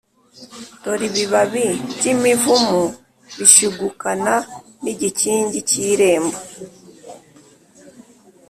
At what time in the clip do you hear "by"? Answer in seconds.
1.97-2.07